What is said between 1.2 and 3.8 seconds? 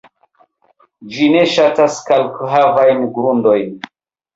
ne ŝatas kalkhavajn grundojn.